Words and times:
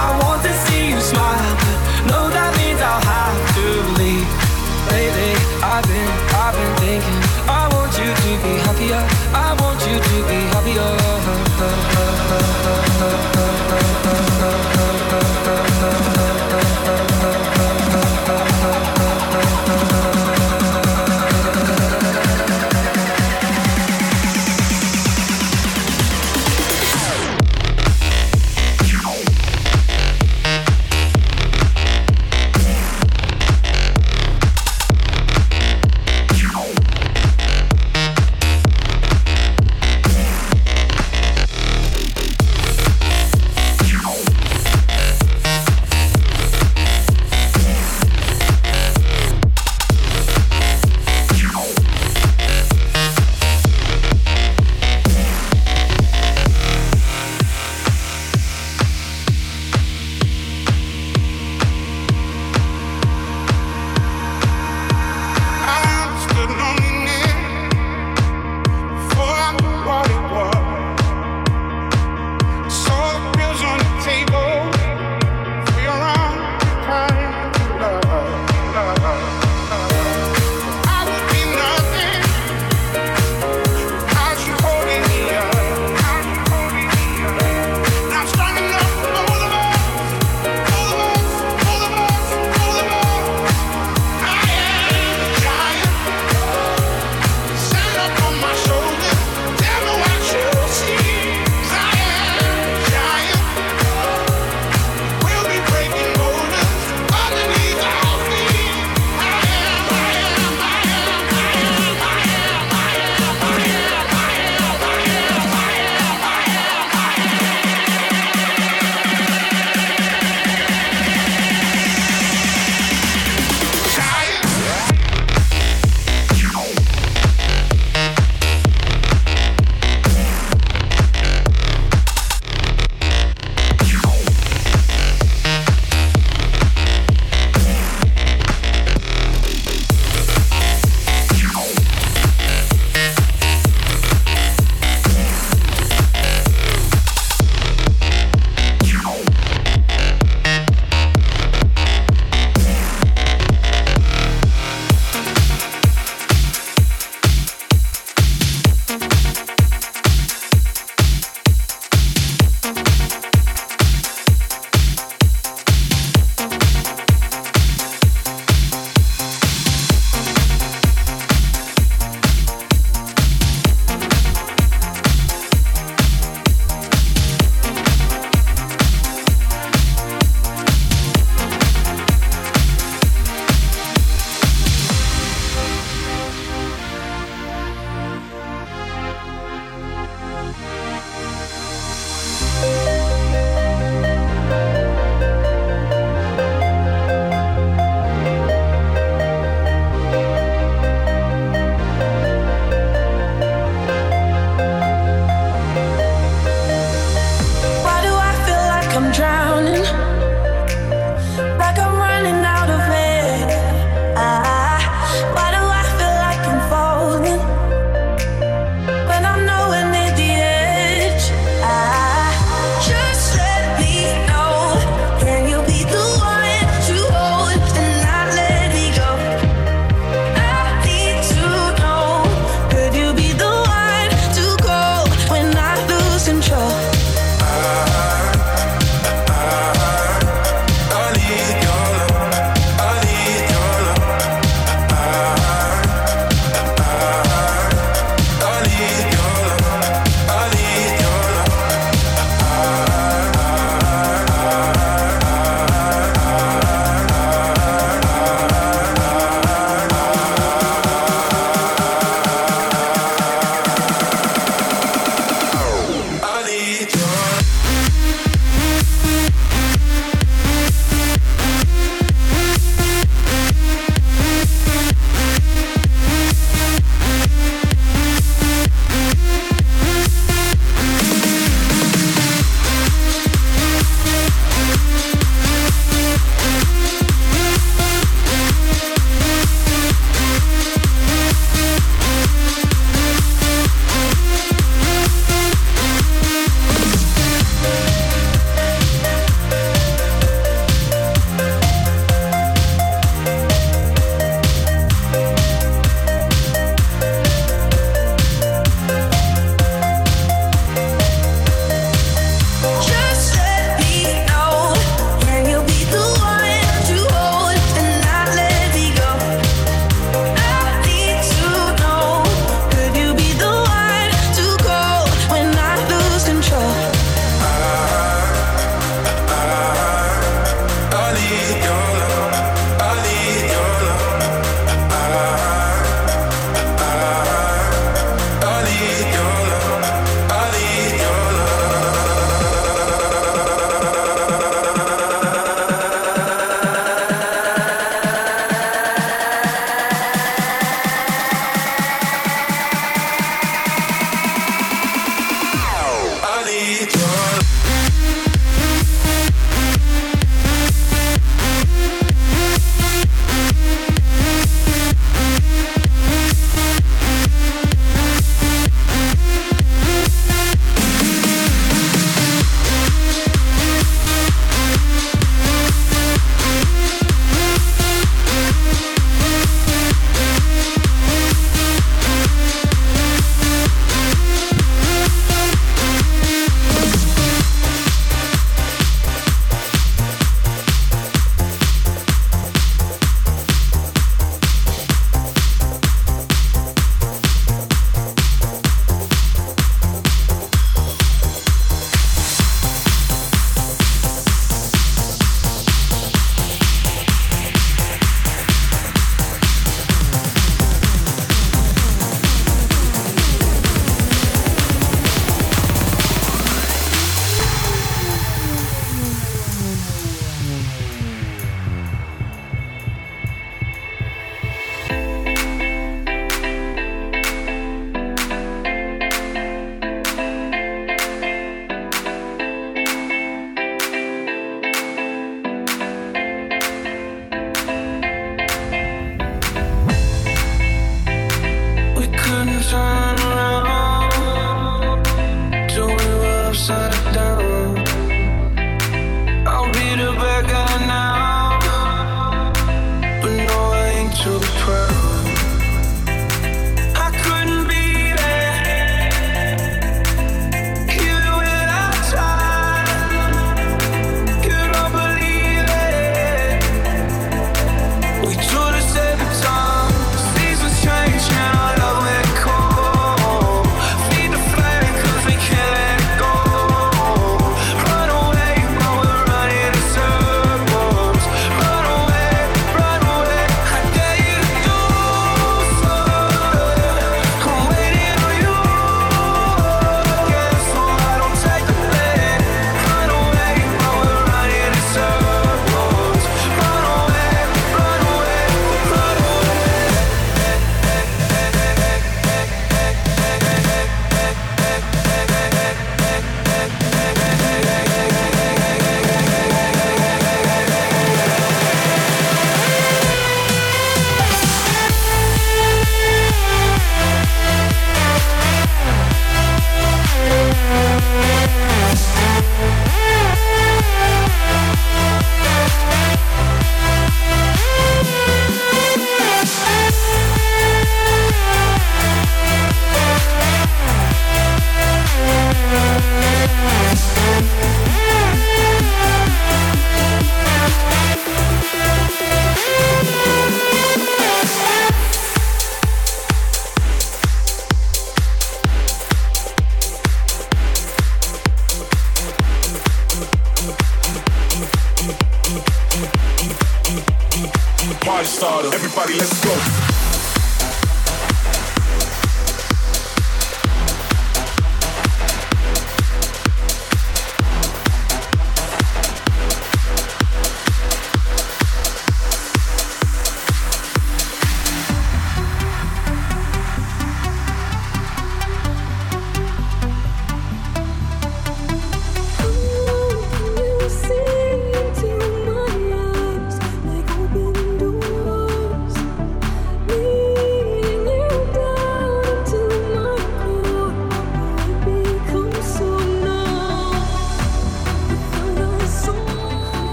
I 0.00 0.16
want 0.22 0.42
to 0.44 0.52
see 0.64 0.90
you 0.90 1.00
smile, 1.00 1.67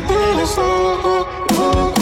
Baby, 0.00 0.14
let's 0.36 0.54
go. 0.54 1.97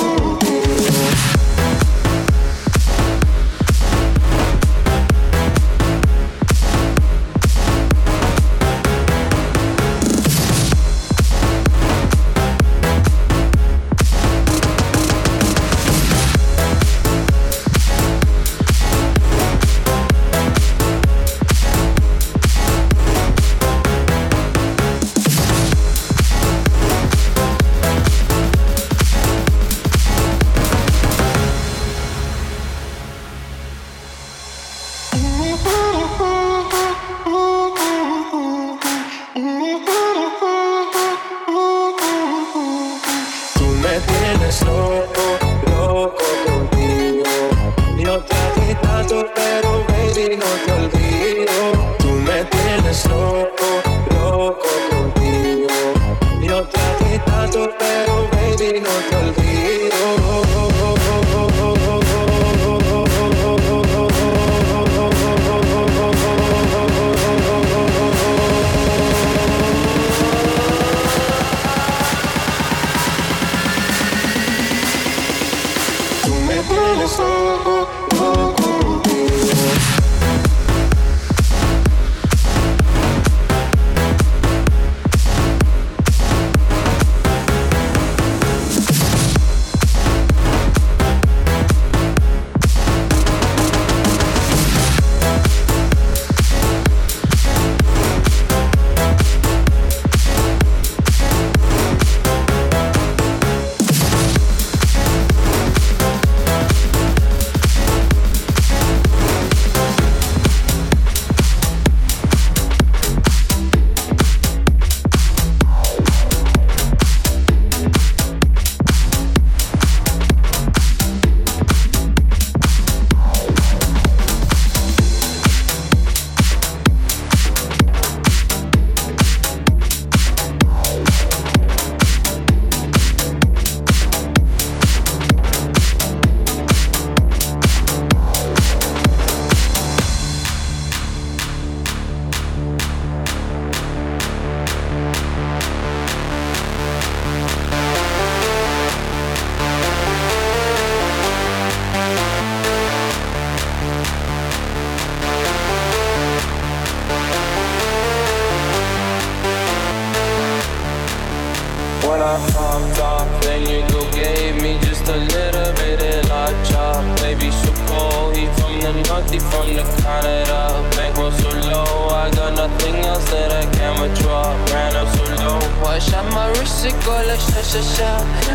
dropped 162.77 163.01
off. 163.01 163.43
Then 163.43 163.63
you 163.69 163.81
go 163.89 164.11
gave 164.13 164.61
me 164.63 164.79
just 164.81 165.09
a 165.09 165.17
little 165.17 165.73
bit 165.75 166.03
of 166.03 166.29
la 166.29 166.47
chop. 166.65 167.03
Baby, 167.21 167.51
so 167.51 167.73
cold, 167.87 168.37
he 168.37 168.47
from 168.59 168.81
the 168.81 168.93
north, 169.09 169.31
he 169.31 169.39
from 169.39 169.67
the 169.75 169.85
Canada. 170.03 170.85
Bankroll 170.97 171.31
so 171.33 171.49
low, 171.71 172.09
I 172.09 172.31
got 172.31 172.55
nothing 172.55 172.97
else 173.05 173.25
that 173.31 173.53
I 173.53 173.65
can 173.73 174.01
withdraw. 174.01 174.53
Ran 174.73 174.97
up 174.97 175.09
so 175.17 175.25
low, 175.43 175.59
I 175.87 175.99
shot 175.99 176.25
my 176.33 176.49
wrist, 176.51 176.85
it 176.85 176.95
go 177.05 177.13
like 177.29 177.41
sha 177.41 177.63
sha 177.63 177.81
sha, 177.81 178.11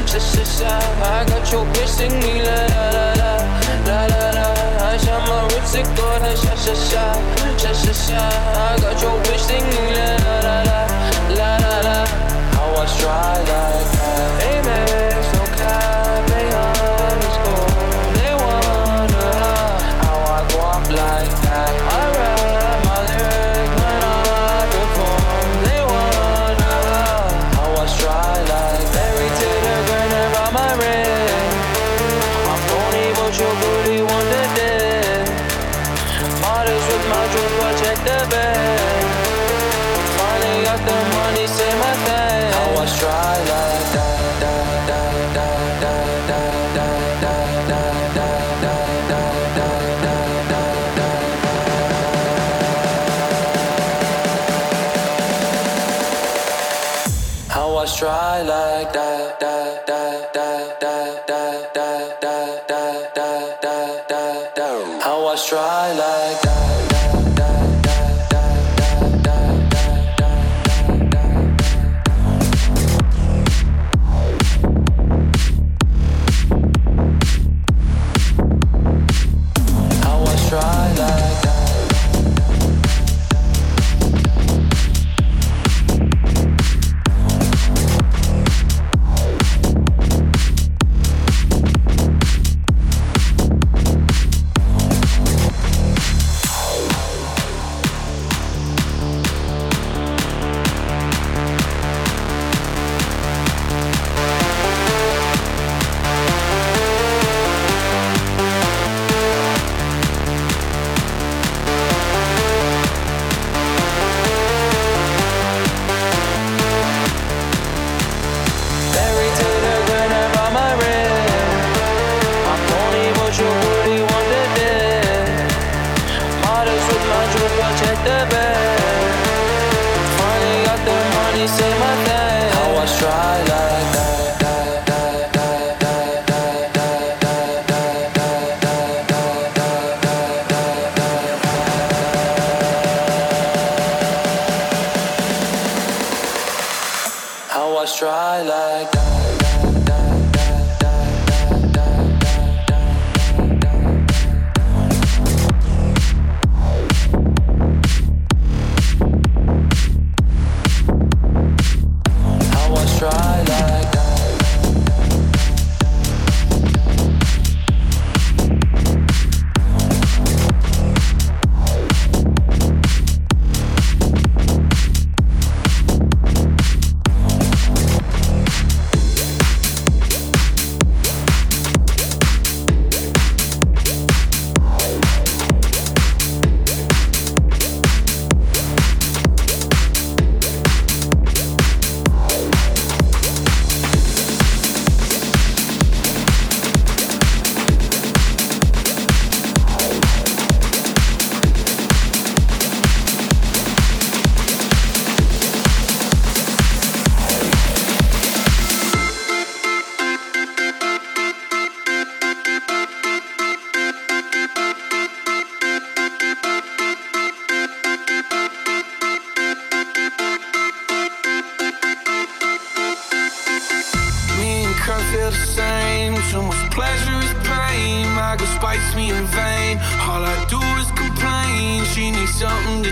sha 0.05 0.19
sha 0.19 0.43
sha. 0.43 0.71
I 1.03 1.25
got 1.25 1.51
your 1.51 1.65
bitch 1.73 1.87
singing 1.87 2.19
me 2.19 2.41
la 2.41 2.55
la 2.73 2.85
la 2.97 3.07
la, 3.21 3.31
la 3.87 3.99
la 4.05 4.23
la. 4.37 4.47
I 4.91 4.97
shot 4.97 5.21
my 5.27 5.43
wrist, 5.49 5.75
it 5.75 5.87
go 5.97 6.07
like 6.21 6.37
sha 6.37 6.55
sha 6.55 6.73
sha, 6.73 7.05
sha 7.57 7.71
sha 7.73 7.93
sha. 7.93 8.21
I 8.21 8.77
got 8.81 9.01
your 9.01 9.17
bitch 9.25 9.39
singing 9.39 9.69
me 9.69 9.95
la 9.95 10.15
la 10.25 10.35
la 10.45 10.57
la, 10.69 11.57
la 11.57 11.60
much 12.83 12.97
dry 12.99 13.37
like 13.37 13.91
that. 13.91 14.43
Amen. 14.43 15.33
no 15.35 15.45
cap. 15.55 16.00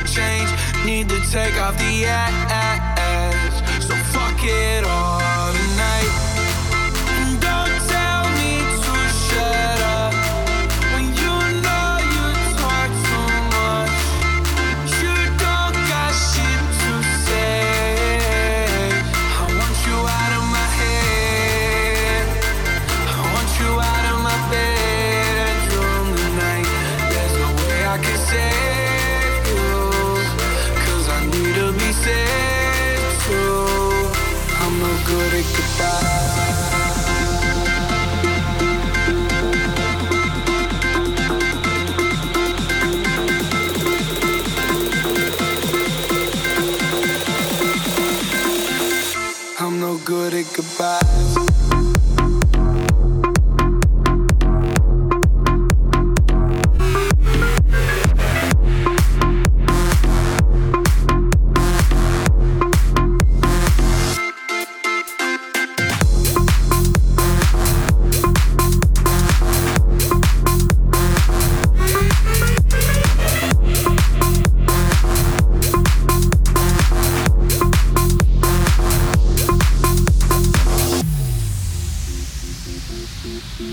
change, 0.06 0.50
need 0.86 1.10
to 1.10 1.20
take 1.32 1.56
off 1.62 1.78
the 1.78 2.06
ass. 2.06 3.86
So 3.86 3.96
fuck 4.14 4.40
it 4.44 4.86
all. 4.86 5.09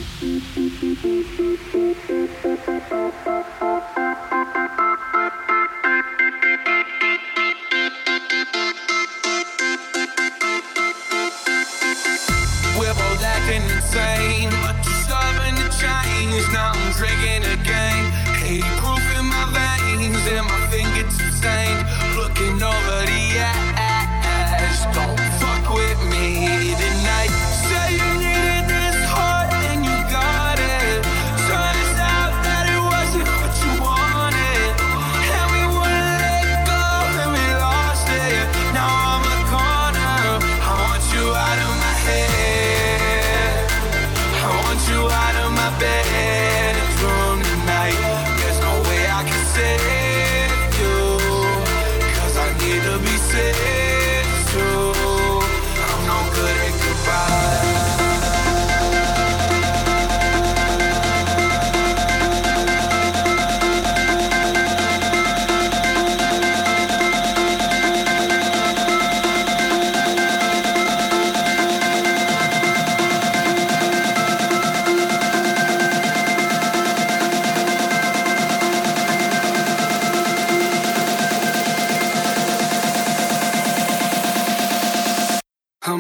Thank 0.09 0.57
you. 3.27 3.46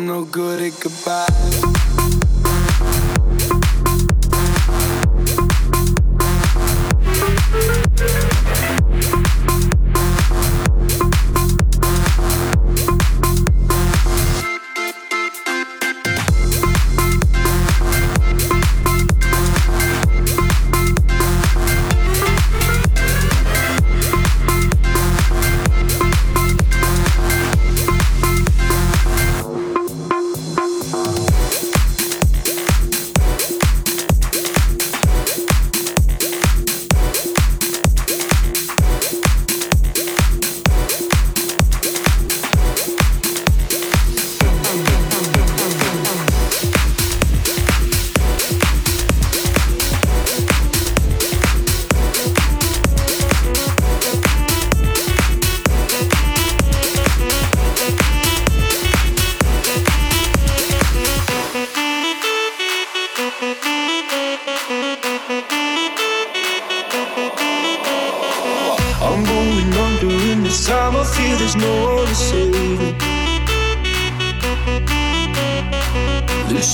no 0.06 0.24
good 0.24 0.62
at 0.62 0.80
goodbye. 0.80 2.05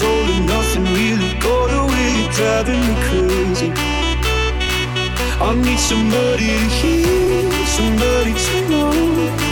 years 0.01 0.31
and 0.37 0.47
nothing 0.47 0.85
really 0.85 1.35
got 1.39 1.71
away. 1.83 2.29
Driving 2.33 2.81
me 2.81 2.95
crazy. 3.07 3.71
I 5.41 5.55
need 5.55 5.79
somebody 5.79 6.47
to 6.47 6.69
hear, 6.79 7.51
somebody 7.67 8.33
to 8.33 8.57
know, 8.71 8.93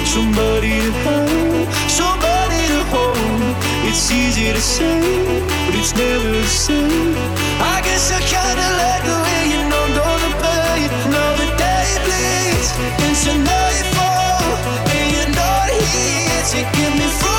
somebody 0.05 0.73
to 0.81 0.93
have, 1.05 1.69
somebody 1.91 2.61
to 2.73 2.81
hold. 2.93 3.55
It's 3.89 4.11
easy 4.11 4.53
to 4.53 4.61
say, 4.61 5.01
but 5.67 5.75
it's 5.75 5.95
never 5.95 6.31
the 6.31 6.47
same. 6.47 7.17
I 7.75 7.81
guess 7.85 8.11
I 8.13 8.21
kinda 8.35 8.69
like 8.83 9.03
the 9.11 9.17
way 9.25 9.43
you 9.53 9.61
numbed 9.73 9.99
all 9.99 10.19
the 10.25 10.33
pain. 10.43 10.89
Now 11.13 11.31
the 11.41 11.49
day 11.65 11.89
bleeds 12.05 12.71
and 13.05 13.15
you're 15.13 15.35
not 15.43 15.69
here 15.69 16.43
to 16.53 16.61
give 16.77 16.95
me. 16.95 17.30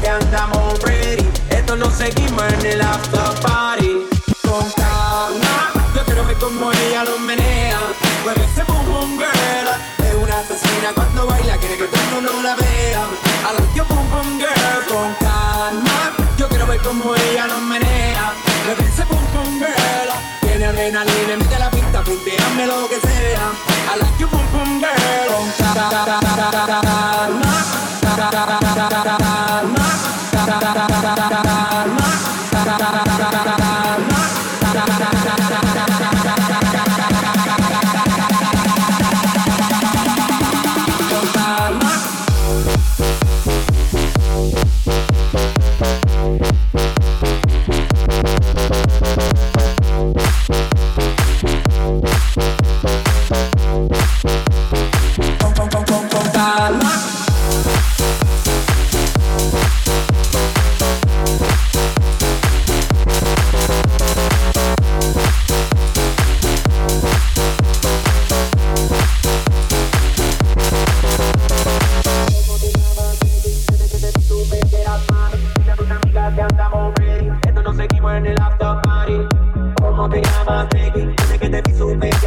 Que 0.00 0.08
andamos 0.08 0.80
ready. 0.82 1.26
Esto 1.50 1.76
lo 1.76 1.90
seguimos 1.90 2.42
en 2.54 2.66
el 2.66 2.80
after 2.80 3.40
party. 3.42 4.06
Con 4.42 4.64
calma, 4.72 5.72
yo 5.94 6.04
quiero 6.04 6.24
ver 6.26 6.36
cómo 6.36 6.72
ella 6.72 7.04
lo 7.04 7.18
menea. 7.18 7.78
Mueve 8.24 8.44
ese 8.44 8.62
boom 8.64 8.84
boom 8.86 9.18
girl. 9.18 9.68
Es 10.06 10.14
una 10.14 10.38
asesina 10.40 10.92
cuando 10.94 11.26
baila, 11.26 11.56
quiere 11.58 11.76
que 11.76 11.84
todo 11.84 12.02
mundo 12.14 12.32
la 12.42 12.54
vea. 12.56 13.02
I 13.46 13.52
like 13.58 13.74
your 13.74 13.86
boom 13.86 14.10
boom 14.10 14.38
girl. 14.38 14.80
Con 14.88 15.14
calma, 15.20 16.12
yo 16.36 16.48
quiero 16.48 16.66
ver 16.66 16.80
cómo 16.80 17.14
ella 17.14 17.46
lo 17.46 17.58
menea. 17.58 18.32
Mueve 18.64 18.84
ese 18.84 19.04
boom 19.04 19.24
boom 19.32 19.58
girl. 19.58 20.37
Tiene 20.58 20.72
adrenalina, 20.72 21.36
mete 21.36 21.56
la 21.56 21.70
pista, 21.70 22.02
punteame 22.02 22.66
lo 22.66 22.88
que 22.88 22.98
sea. 22.98 23.52
I 23.94 23.98
like 24.00 24.18
your 24.18 24.28
boom 24.28 24.44
boom 24.50 24.80
girl. 24.80 24.98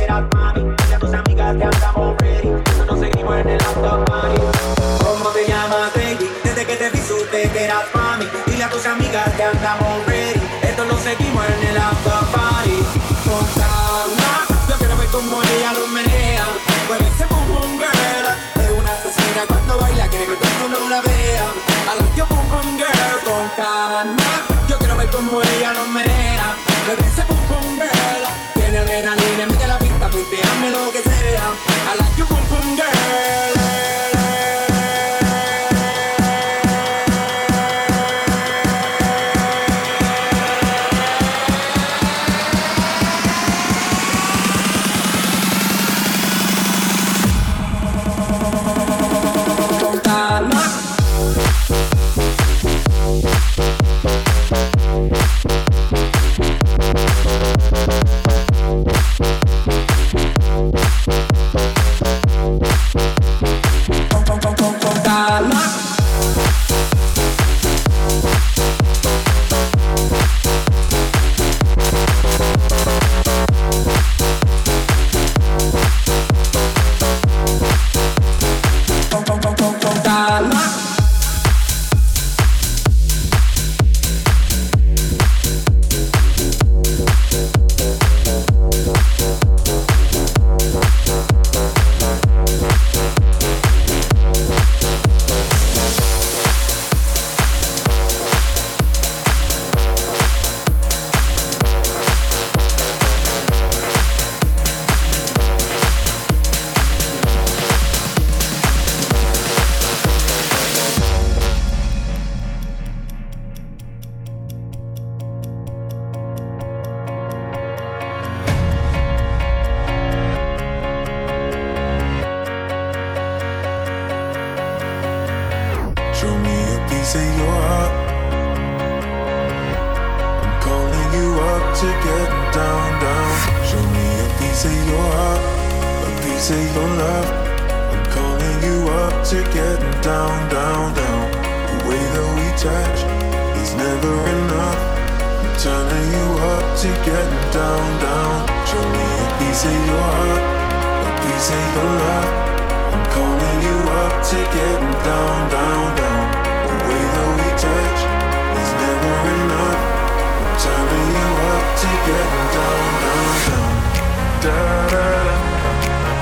esperas, 0.01 0.23
mami. 0.33 0.75
Dale 0.77 0.95
a 0.95 0.99
tus 0.99 1.13
amigas 1.13 1.57
que 1.57 1.63
andamos 1.63 2.17
ready. 2.19 2.49
Nosotros 2.49 2.99
seguimos 2.99 3.35
en 3.37 3.49
el 3.49 3.61
after 3.61 4.05
party. 4.05 4.41
¿Cómo 5.03 5.29
te 5.29 5.47
llamas, 5.47 5.93
baby? 5.95 6.29
Desde 6.43 6.65
que 6.65 6.75
te 6.75 6.89
vi 6.89 6.99
supe 6.99 7.49
que 7.49 7.63
eras 7.65 7.85
mami. 7.93 8.25
Dile 8.47 8.63
a 8.63 8.69
tus 8.69 8.85
amigas 8.85 9.29
que 9.35 9.43
andamos 9.43 9.80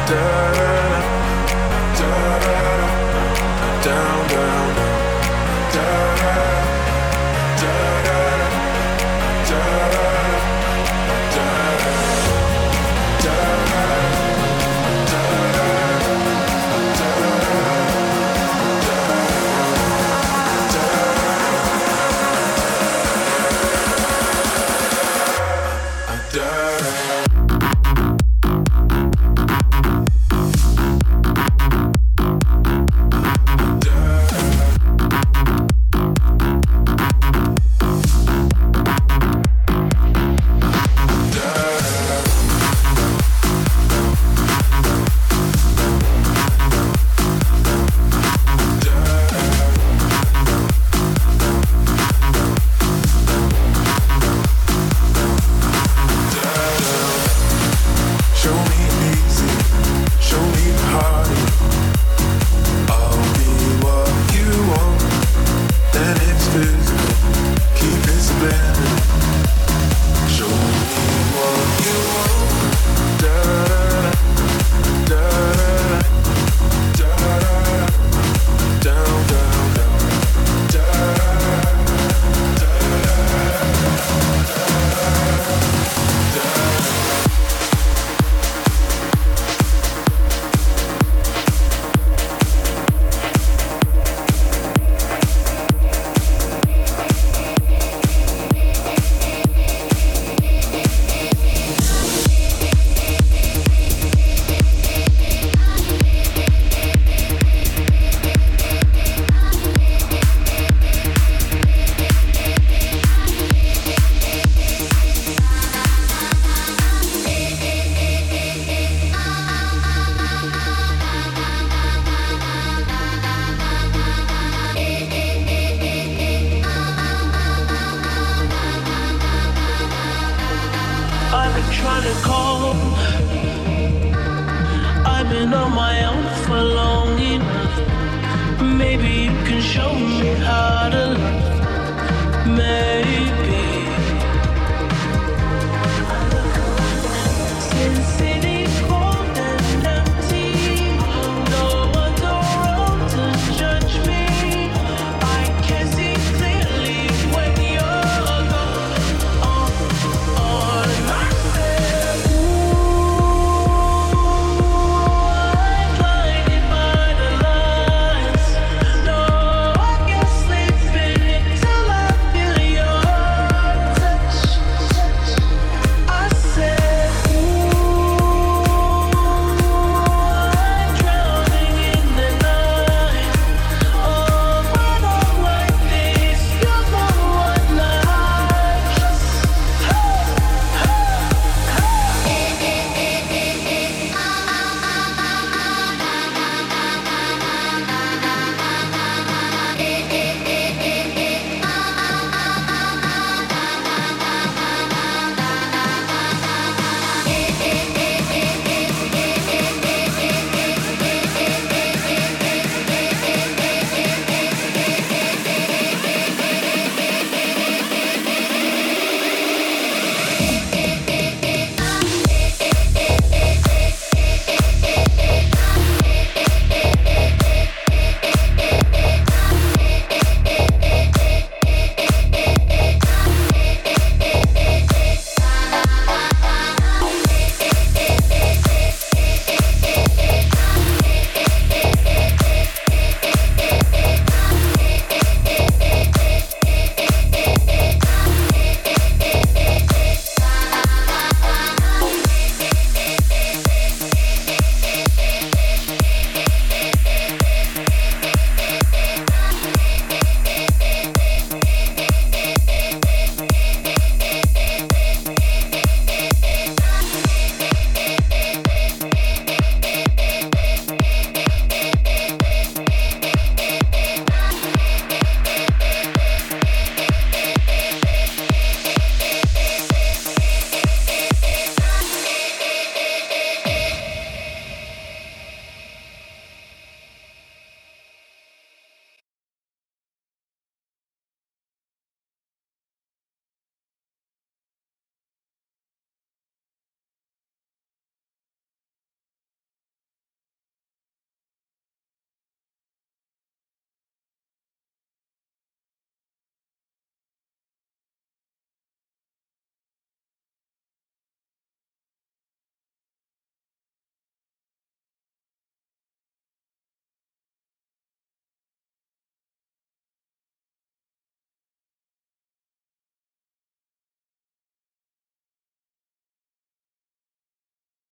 da. 0.09 0.68